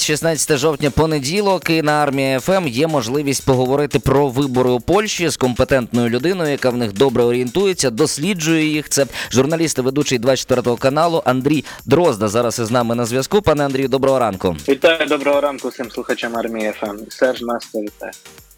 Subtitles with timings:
[0.00, 5.36] 16 жовтня понеділок і на армії ФМ є можливість поговорити про вибори у Польщі з
[5.36, 8.88] компетентною людиною, яка в них добре орієнтується, досліджує їх.
[8.88, 12.28] Це журналіст і ведучий 24 каналу Андрій Дрозда.
[12.28, 13.42] Зараз із нами на зв'язку.
[13.42, 14.56] Пане Андрію, доброго ранку.
[14.68, 16.96] Вітаю, доброго ранку всім слухачам армії ФМ.
[17.10, 18.12] Серж Настя, вітаю.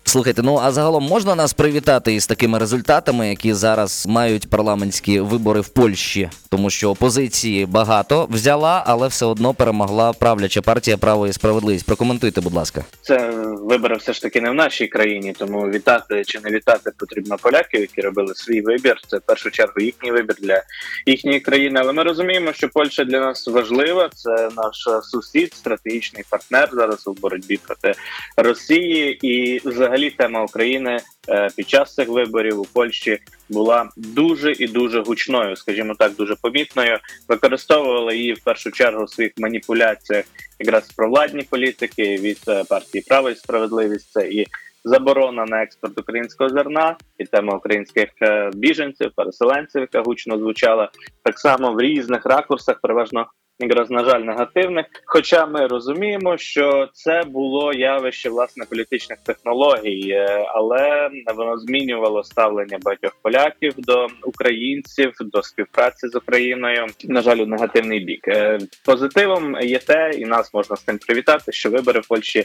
[0.08, 5.60] Слухайте, ну а загалом можна нас привітати із такими результатами, які зараз мають парламентські вибори
[5.60, 11.32] в Польщі, тому що опозиції багато взяла, але все одно перемогла правляча партія право і
[11.32, 11.86] справедливість.
[11.86, 12.84] Прокоментуйте, будь ласка.
[13.02, 13.30] Це
[13.60, 17.80] вибори все ж таки не в нашій країні, тому вітати чи не вітати потрібно поляків,
[17.80, 18.96] які робили свій вибір.
[19.06, 20.62] Це в першу чергу їхній вибір для
[21.06, 21.80] їхньої країни.
[21.82, 24.10] Але ми розуміємо, що Польща для нас важлива.
[24.14, 27.94] Це наш сусід, стратегічний партнер зараз у боротьбі проти
[28.36, 29.26] Росії.
[29.26, 33.18] І взагалі тема України е, під час цих виборів у Польщі
[33.48, 36.98] була дуже і дуже гучною, скажімо так, дуже помітною.
[37.28, 40.24] Використовували її в першу чергу в своїх маніпуляціях
[40.58, 44.12] якраз провладні політики від е, партії Право і справедливість.
[44.12, 44.46] Це і
[44.84, 50.90] заборона на експорт українського зерна, і тема українських е, біженців, переселенців, яка гучно звучала
[51.22, 53.26] так само в різних ракурсах, переважно.
[53.58, 54.86] Якраз на жаль, негативних.
[55.04, 62.78] Хоча ми розуміємо, що це було явище власне політичних технологій, е, але воно змінювало ставлення
[62.82, 66.86] багатьох поляків до українців, до співпраці з Україною.
[67.04, 68.28] На жаль, у негативний бік.
[68.28, 72.44] Е, Позитивом є те, і нас можна з тим привітати, що вибори в Польщі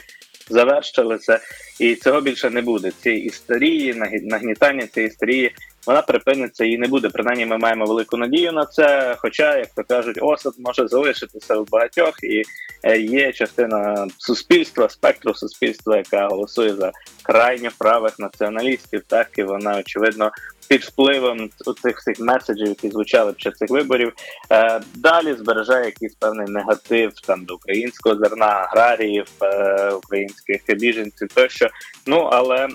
[0.50, 1.40] завершилися,
[1.80, 2.92] і цього більше не буде.
[2.92, 5.52] Цієї історії, нагнітання цієї історії.
[5.88, 7.10] Вона припиниться і не буде.
[7.10, 9.16] Принаймні, ми маємо велику надію на це.
[9.18, 12.44] Хоча, як то кажуть, осад може залишитися у багатьох, і
[12.84, 16.92] е, є частина суспільства, спектру суспільства, яка голосує за
[17.24, 19.02] крайньо правих націоналістів.
[19.08, 20.32] Так і вона очевидно
[20.72, 21.50] під впливом
[21.82, 24.14] цих всіх меседжів, які звучали під час цих виборів,
[24.52, 31.70] е, далі збереже якийсь певний негатив там до українського зерна, аграріїв, е, українських біженців тощо.
[32.06, 32.68] Ну але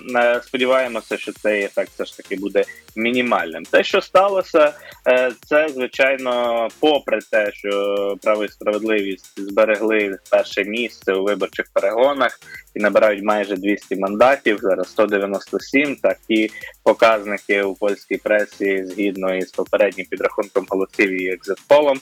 [0.43, 2.63] сподіваємося, що цей ефект все ж таки буде
[2.97, 3.63] мінімальним.
[3.63, 4.73] Те, що сталося,
[5.07, 12.39] е, це звичайно, попри те, що право і справедливість зберегли перше місце у виборчих перегонах
[12.75, 14.59] і набирають майже 200 мандатів.
[14.61, 16.51] Зараз 197, Такі
[16.83, 21.99] показники у польській пресі згідно із попереднім підрахунком голосів і екзитполом.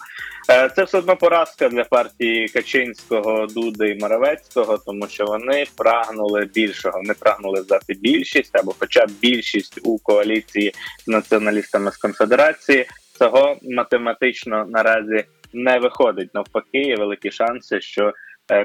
[0.49, 6.49] Е, Це все одно поразка для партії Качинського, Дуди і Моровецького, тому що вони прагнули
[6.53, 6.97] більшого.
[6.97, 10.73] Вони прагнули здати більшість або, хоча б більшість у коаліції
[11.07, 12.85] націоналістами з конфедерації.
[13.17, 15.23] Цього математично наразі
[15.53, 16.33] не виходить.
[16.33, 18.13] Навпаки, є великі шанси, що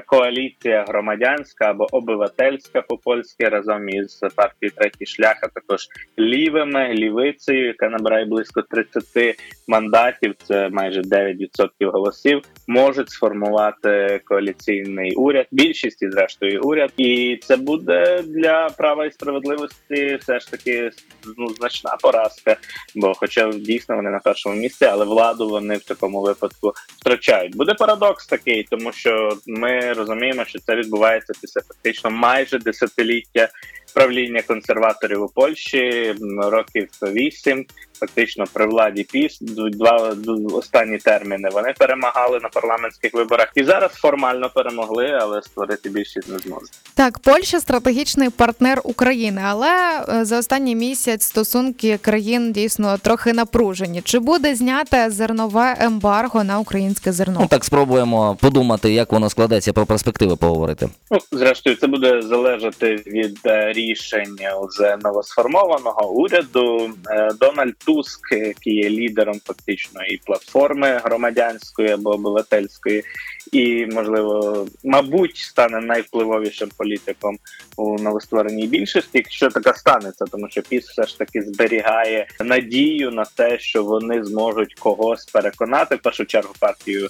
[0.05, 5.87] коаліція громадянська або обивательська по польськи разом із партією третій шлях, а також
[6.19, 9.35] лівими лівицею, яка набирає близько 30
[9.67, 17.57] мандатів, це майже 9% голосів, можуть сформувати коаліційний уряд, більшість і зрештою уряд, і це
[17.57, 20.91] буде для права і справедливості все ж таки
[21.37, 22.57] ну значна поразка.
[22.95, 27.55] Бо, хоча дійсно вони на першому місці, але владу вони в такому випадку втрачають.
[27.55, 33.49] Буде парадокс такий, тому що ми розуміємо, що це відбувається після фактично майже десятиліття
[33.93, 37.65] правління консерваторів у Польщі років вісім.
[37.99, 40.15] Фактично при владі піс два
[40.53, 46.39] останні терміни вони перемагали на парламентських виборах і зараз формально перемогли, але створити більшість не
[46.39, 46.71] зможуть.
[46.95, 49.69] Так, Польща стратегічний партнер України, але
[50.09, 54.01] е, за останній місяць стосунки країн дійсно трохи напружені.
[54.01, 57.47] Чи буде зняте зернове ембарго на українське Ну зерно?
[57.49, 60.89] так спробуємо подумати, як воно складеться про перспективи поговорити.
[61.11, 66.93] Ну, зрештою, це буде залежати від е, рішень уже новосформованого уряду.
[67.09, 73.03] Е, Дональд Туск, який є лідером фактично і платформи громадянської або обивательської,
[73.51, 77.37] і можливо, мабуть, стане найвпливовішим політиком
[77.77, 83.25] у новоствореній більшості, якщо така станеться, тому що піс все ж таки зберігає надію на
[83.25, 87.09] те, що вони зможуть когось переконати в першу чергу партію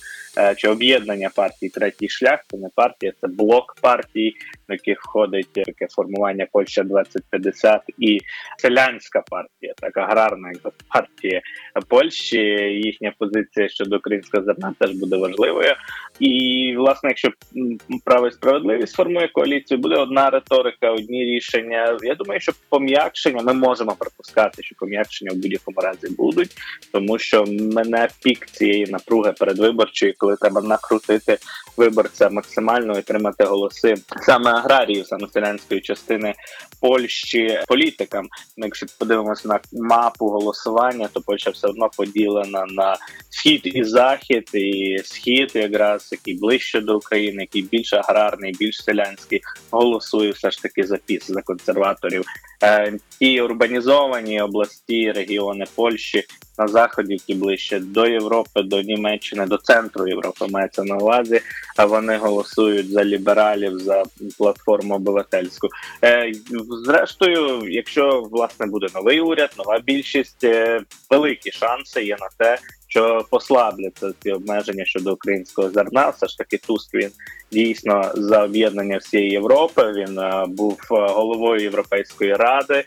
[0.58, 2.40] чи об'єднання партій третій шлях.
[2.52, 4.34] Це не партія, це блок партій,
[4.70, 8.20] в яких входить таке формування Польща 2050 і
[8.58, 10.52] селянська партія, так аграрна
[10.94, 11.42] партія
[11.88, 12.38] Польщі.
[12.86, 15.76] Їхня позиція щодо українського зерна теж буде важливою.
[16.20, 17.30] І власне, якщо
[18.06, 21.98] право і справедливість формує коаліцію, буде одна риторика, одні рішення.
[22.02, 26.52] Я думаю, що пом'якшення ми можемо припускати, що пом'якшення в будь-якому разі будуть,
[26.92, 31.38] тому що мене пік цієї напруги передвиборчої, коли треба накрутити
[31.78, 33.96] виборця максимально і отримати голоси
[34.26, 36.34] саме аграріїв, саме селянської частини
[36.82, 38.28] Польщі політикам.
[38.58, 42.96] Ну, Якщо подивимося на мапу голосування, то Польща все одно поділена на
[43.30, 49.42] схід і захід, і схід, якраз який ближче до України, який більш аграрний, більш селянський,
[49.72, 52.24] голосує все ж таки за піс за консерваторів.
[52.64, 56.24] Е, ті урбанізовані області, регіони Польщі
[56.62, 61.42] на заході, які ближче до Європи, до Німеччини, до центру Європи мається на увазі.
[61.78, 64.04] А вони голосують за лібералів, за
[64.38, 65.68] платформу обивательську.
[66.04, 66.32] Е,
[66.86, 73.26] зрештою, якщо власне буде новий уряд, нова більшість, е, великі шанси є на те, що
[73.30, 76.10] послабляться ці обмеження щодо українського зерна.
[76.10, 77.10] Все ж таки, Туск він
[77.52, 79.94] дійсно за об'єднання всієї Європи.
[79.96, 82.84] Він е, був головою Європейської ради.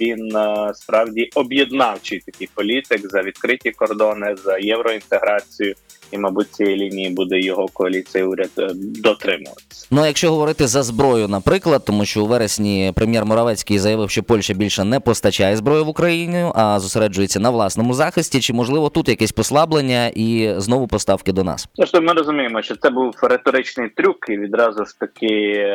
[0.00, 5.74] Він е, справді об'єднавчий такий політик за відкриті кордони, за євроінтеграцію.
[6.12, 9.86] І, мабуть, цієї лінії буде його коаліція уряд е, дотримуватися.
[9.90, 14.54] Ну, якщо говорити за зброю, наприклад, тому що у вересні прем'єр Моравецький заявив, що Польща
[14.54, 18.40] більше не постачає зброю в Україну, а зосереджується на власному захисті.
[18.40, 21.68] Чи можливо тут якесь послаблення і знову поставки до нас?
[21.76, 25.28] Тобто ми розуміємо, що це був риторичний трюк, і відразу ж таки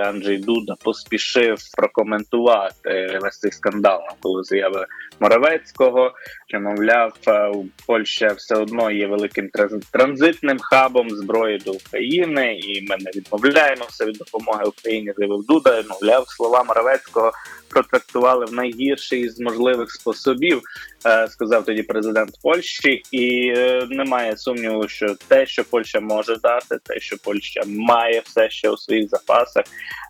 [0.06, 4.85] Анджей Дуда поспішив прокоментувати весь цей скандал навколо заяви
[5.19, 6.12] Моравецького,
[6.47, 7.51] що мовляв, е,
[7.88, 9.83] Польща все одно є великим транз-
[10.23, 15.13] транзитним хабом зброї до України, і ми не відмовляємося від допомоги Україні.
[15.17, 15.83] Заявив Дуда.
[15.89, 17.31] Мовляв, слова Моравецького
[17.69, 20.61] протрактували в найгірший з можливих способів,
[21.29, 27.00] сказав тоді президент Польщі, і е, немає сумніву, що те, що Польща може дати, те,
[27.00, 29.63] що Польща має все ще у своїх запасах,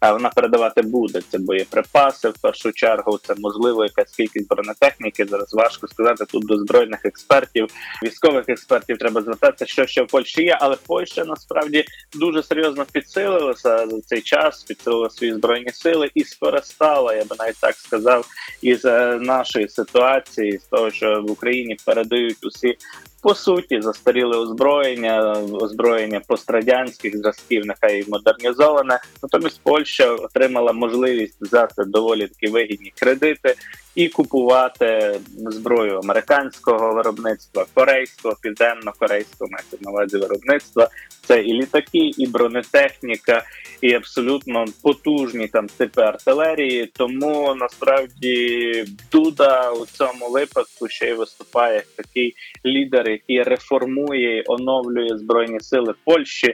[0.03, 1.21] е, вона передавати буде.
[1.31, 3.19] Це боєприпаси в першу чергу.
[3.27, 5.25] Це можливо якась кількість бронетехніки.
[5.25, 7.67] Зараз важко сказати тут до збройних експертів,
[8.03, 13.87] військових експертів треба звертатися, що ще в Польщі є, але Польща насправді дуже серйозно підсилилася
[13.87, 18.25] за цей час, підсилила свої збройні сили і скористала, я би навіть так сказав,
[18.61, 22.77] із е, нашої ситуації, з того, що в Україні передають усі.
[23.23, 28.99] По суті, застаріле озброєння, озброєння пострадянських зразків, нехай модернізоване.
[29.23, 33.55] Натомість Польща отримала можливість взяти доволі такі вигідні кредити
[33.95, 40.89] і купувати зброю американського виробництва, корейського, південно-корейського мається на увазі виробництва.
[41.27, 43.43] Це і літаки, і бронетехніка,
[43.81, 46.85] і абсолютно потужні там типи артилерії.
[46.85, 52.35] Тому насправді Дуда у цьому випадку ще й виступає як такий
[52.65, 56.53] лідер, який реформує, і оновлює збройні сили Польщі.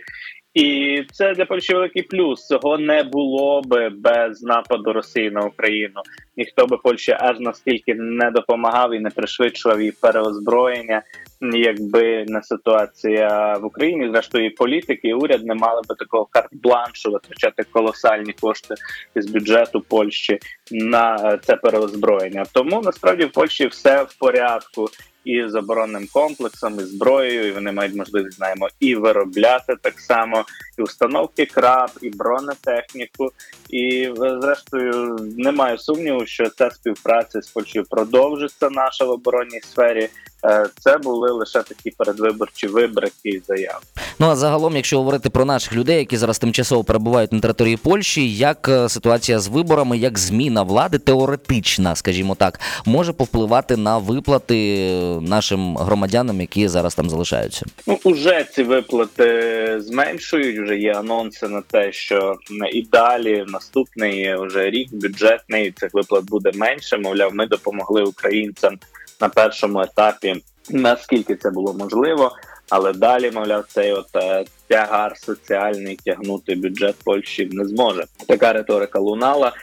[0.53, 2.47] І це для Польщі великий плюс.
[2.47, 6.01] Цього не було би без нападу Росії на Україну.
[6.37, 11.01] Ніхто би Польщі аж настільки не допомагав і не пришвидшував її переозброєння,
[11.41, 14.09] якби не ситуація в Україні.
[14.11, 18.75] Зрештою, і політики і уряд не мали би такого карт-бланшу витрачати колосальні кошти
[19.15, 20.39] з бюджету Польщі
[20.71, 22.45] на е, це переозброєння.
[22.53, 24.89] Тому насправді в Польщі все в порядку.
[25.29, 30.45] І з оборонним комплексом, і зброєю, і вони мають можливість знаємо і виробляти так само,
[30.77, 33.31] і установки краб, і бронетехніку.
[33.69, 34.09] І
[34.41, 40.09] зрештою немає сумніву, що ця співпраця з Польщею продовжиться наша в оборонній сфері.
[40.45, 43.79] Е, Це були лише такі передвиборчі вибрики і заяви.
[44.19, 48.35] Ну а загалом, якщо говорити про наших людей, які зараз тимчасово перебувають на території Польщі,
[48.35, 54.57] як е, ситуація з виборами, як зміна влади теоретична, скажімо так, може повпливати на виплати
[54.57, 57.65] е, нашим громадянам, які зараз там залишаються?
[57.87, 60.59] Ну уже ці виплати зменшують.
[60.59, 62.37] Вже є анонси на те, що
[62.73, 66.97] і далі наступний вже рік бюджетний цих виплат буде менше.
[66.97, 68.77] Мовляв, ми допомогли українцям
[69.21, 72.31] на першому етапі, наскільки це було можливо.
[72.69, 78.05] Але далі, мовляв, цей от е, тягар соціальний тягнути бюджет Польщі не зможе.
[78.27, 79.53] Така риторика лунала.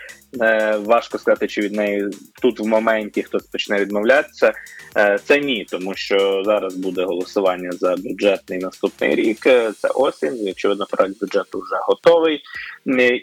[0.43, 2.09] Е, важко сказати, чи від неї
[2.43, 4.53] тут в моменті хтось почне відмовлятися.
[4.97, 9.47] Е, Це ні, тому що зараз буде голосування за бюджетний наступний рік.
[9.47, 10.49] Е, Це осінь.
[10.51, 12.41] Очевидно, проект бюджету вже готовий,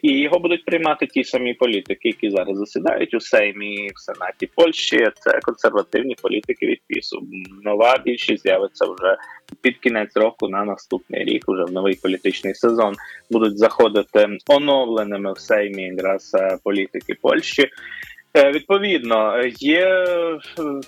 [0.01, 5.09] і його будуть приймати ті самі політики, які зараз засідають у Сеймі в Сенаті Польщі.
[5.19, 7.21] Це консервативні політики від ПІСу.
[7.63, 9.17] Нова більшість з'явиться вже
[9.61, 12.95] під кінець року на наступний рік, уже в новий політичний сезон
[13.29, 16.57] будуть заходити оновленими в Сеймі якраз е,
[16.93, 17.69] політики Польщі.
[18.37, 20.39] Е, Відповідно, є е,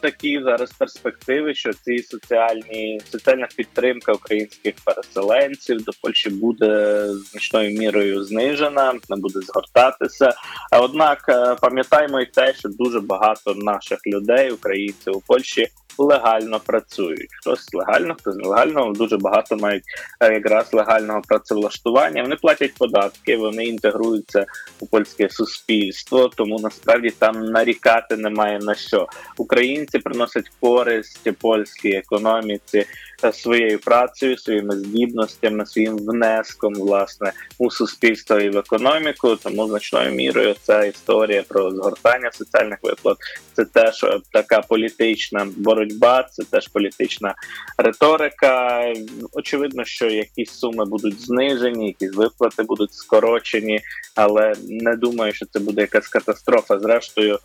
[0.01, 8.23] такі зараз перспективи, що ці соціальні соціальна підтримка українських переселенців до Польщі буде значною мірою
[8.23, 10.33] знижена, не буде згортатися.
[10.81, 17.29] Однак е, пам'ятаємо і те, що дуже багато наших людей, українців у Польщі, легально працюють.
[17.41, 18.91] Хтось легально, хтось нелегально.
[18.91, 19.83] Дуже багато мають
[20.19, 22.23] е, якраз легального працевлаштування.
[22.23, 24.45] Вони платять податки, вони інтегруються
[24.79, 26.29] у польське суспільство.
[26.35, 29.07] Тому насправді там нарікати немає на що.
[29.37, 32.85] Українці приносять користь польській економіці
[33.31, 39.35] своєю працею, своїми здібностями, своїм внеском власне у суспільство і в економіку.
[39.35, 43.17] Тому значною мірою ця історія про згортання соціальних виплат
[43.53, 47.35] це теж е, така політична боротьба, це теж політична
[47.77, 48.83] риторика.
[49.31, 53.81] Очевидно, що якісь суми будуть знижені, якісь виплати будуть скорочені,
[54.15, 56.79] але не думаю, що це буде якась катастрофа.
[56.79, 57.39] Зрештою,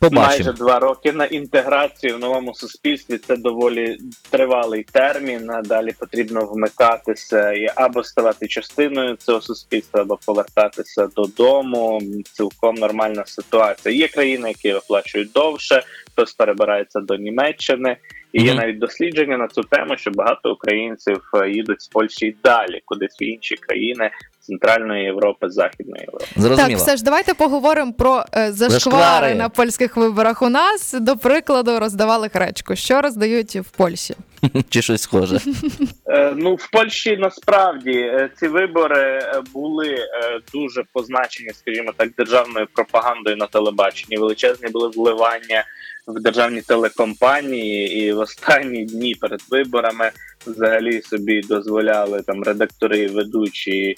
[0.00, 0.26] Побачимо.
[0.26, 3.18] майже два роки на інтеграцію в новому суспільстві.
[3.18, 3.98] Це доволі
[4.30, 5.50] тривалий термін.
[5.50, 12.02] а Далі потрібно вмикатися і або ставати частиною цього суспільства, або повертатися додому.
[12.32, 13.94] Цілком нормальна ситуація.
[13.94, 17.96] Є країни, які оплачують довше, хтось перебирається до Німеччини.
[18.32, 18.60] І є Мгм.
[18.60, 23.16] навіть дослідження на цю тему, що багато українців е, їдуть з Польщі й далі, кудись
[23.20, 24.10] в інші країни
[24.50, 26.26] Центральної Європи, Західної Європи.
[26.36, 26.68] Зрозуміло.
[26.68, 29.34] Так, все ж давайте поговоримо про е, зашквари Зашквари.
[29.34, 30.42] на польських виборах.
[30.42, 32.76] У нас, до прикладу, роздавали гречку.
[32.76, 34.14] Що роздають в Польщі?
[34.70, 35.38] Чи щось схоже.
[36.06, 39.98] Е, Ну в Польщі насправді е, ці вибори е, були
[40.52, 44.16] дуже позначені, скажімо так, державною пропагандою на телебаченні.
[44.16, 45.64] Величезні були вливання
[46.06, 50.10] в державні телекомпанії, і в останні дні перед виборами
[50.46, 53.94] взагалі собі дозволяли там редактори, ведучі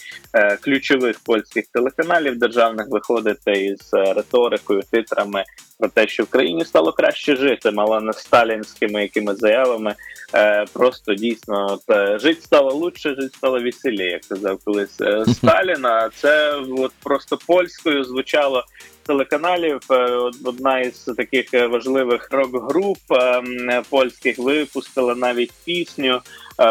[0.61, 5.44] ключових польських телеканалів державних виходити із риторикою, титрами
[5.82, 9.94] про те, що в країні стало краще жити, мало не сталінськими якими заявами.
[10.34, 11.78] Е, просто дійсно
[12.16, 16.10] жить стало лучше, жить стало веселіше, як казав колись е, Сталіна.
[16.14, 18.64] Це от просто польською звучало
[19.06, 19.80] телеканалів.
[19.90, 19.94] Е,
[20.44, 22.98] Одна із таких важливих рок-груп
[23.90, 26.20] польських випустила навіть пісню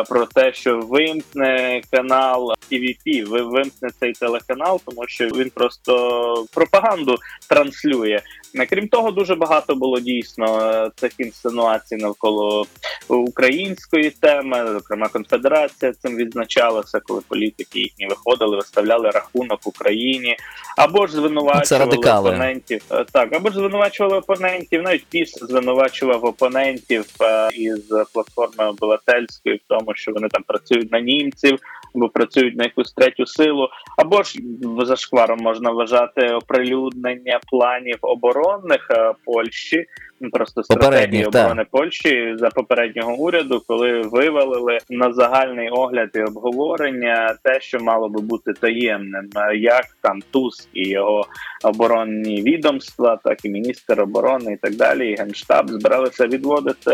[0.09, 7.17] про те, що вимкне канал TVP, вимкне цей телеканал, тому що він просто пропаганду
[7.49, 8.21] транслює.
[8.69, 12.65] Крім того, дуже багато було дійсно е, цих інсинуацій навколо
[13.07, 14.67] української теми.
[14.73, 20.37] Зокрема, конфедерація цим відзначалася, коли політики їхні виходили, виставляли рахунок Україні,
[20.77, 22.81] або ж звинувачували опонентів.
[22.91, 24.81] Е, Так, або ж звинувачували опонентів.
[24.81, 30.99] Навіть піс звинувачував опонентів е, із платформи обивательської в тому, що вони там працюють на
[30.99, 31.59] німців
[31.95, 33.67] або працюють на якусь третю силу,
[33.97, 34.39] або ж
[34.81, 39.85] за шкваром можна вважати оприлюднення планів оборонних е, Польщі.
[40.31, 47.61] Просто стратегії оборони Польщі за попереднього уряду, коли вивалили на загальний огляд і обговорення те,
[47.61, 51.25] що мало би бути таємним, Е, як там Туск і його
[51.63, 56.91] оборонні відомства, так і міністр оборони, і так далі, і генштаб збиралися відводити.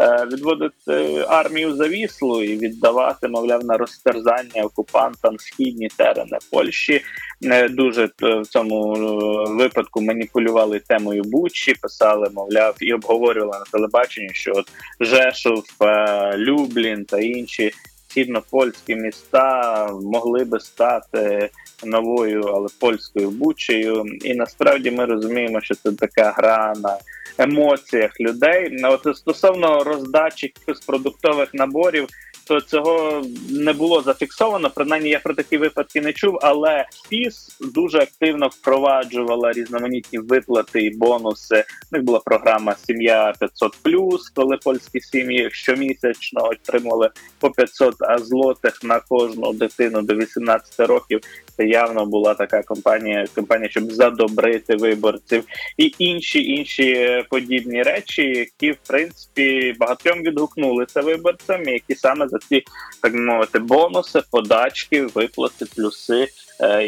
[0.00, 7.00] е, Відводити армію за віслу і віддавати, мовляв, на розтерзання окупантам східні терени Польщі.
[7.40, 13.64] Не дуже е, в цьому е, випадку маніпулювали темою Бучі, писали, мовляв, і обговорювали на
[13.72, 14.66] телебаченні, що от
[15.00, 17.72] Жешов, е, Люблін та інші
[18.08, 21.50] східнопольські міста могли би стати
[21.84, 24.04] новою, але польською бучею.
[24.24, 26.98] І насправді ми розуміємо, що це така гра на
[27.38, 28.68] емоціях людей.
[28.72, 32.08] Ну, От стосовно роздачі якихось продуктових наборів.
[32.48, 34.70] То цього не було зафіксовано.
[34.70, 36.38] Принаймні я про такі випадки не чув.
[36.42, 41.64] Але ПІС дуже активно впроваджувала різноманітні виплати і бонуси.
[41.92, 49.00] У них була програма Сім'я 500+, коли польські сім'ї щомісячно отримували по 500 злотих на
[49.00, 51.20] кожну дитину до 18 років.
[51.58, 55.44] Це явно була така компанія, компанія, щоб задобрити виборців,
[55.76, 62.62] і інші інші подібні речі, які в принципі багатьом відгукнулися виборцям, які саме за ці
[63.02, 66.28] так мовити бонуси, подачки, виплати, плюси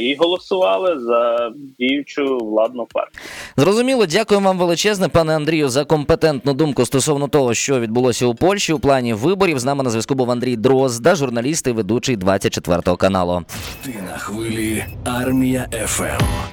[0.01, 3.23] і голосували за діючу владну партію.
[3.57, 8.73] Зрозуміло, дякую вам величезне, пане Андрію, за компетентну думку стосовно того, що відбулося у Польщі
[8.73, 9.59] у плані виборів.
[9.59, 13.43] З нами на зв'язку був Андрій Дрозда, журналіст і ведучий 24 каналу.
[13.85, 16.25] Ти на хвилі Армія ФМ.